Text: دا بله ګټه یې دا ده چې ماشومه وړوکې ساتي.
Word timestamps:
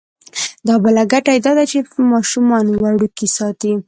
دا 0.67 0.75
بله 0.83 1.01
ګټه 1.11 1.31
یې 1.35 1.39
دا 1.45 1.51
ده 1.57 1.63
چې 1.71 1.77
ماشومه 2.13 2.57
وړوکې 2.83 3.27
ساتي. 3.37 3.71